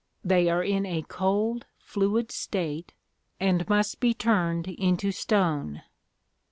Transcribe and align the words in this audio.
They 0.23 0.49
are 0.49 0.63
in 0.63 0.83
a 0.87 1.03
cold 1.03 1.67
fluid 1.77 2.31
state, 2.31 2.93
and 3.39 3.69
must 3.69 3.99
be 3.99 4.15
turned 4.15 4.67
into 4.67 5.11
stone. 5.11 5.83